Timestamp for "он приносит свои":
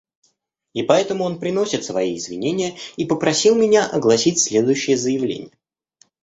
1.25-2.17